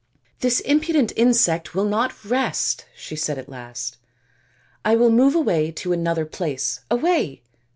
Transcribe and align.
"This 0.41 0.61
impudent 0.61 1.13
insect 1.15 1.75
will 1.75 1.85
not 1.85 2.25
rest," 2.25 2.87
she 2.95 3.15
said 3.15 3.37
at 3.37 3.47
last." 3.49 3.97
I 4.83 4.95
will 4.95 5.11
move 5.11 5.35
away 5.35 5.69
to 5.73 5.93
another 5.93 6.25
place. 6.25 6.79
Away 6.89 7.43